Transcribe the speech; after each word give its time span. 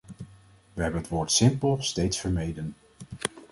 We 0.73 0.81
hebben 0.81 1.01
het 1.01 1.09
woord 1.09 1.31
simpel 1.31 1.77
steeds 1.81 2.19
vermeden. 2.19 2.75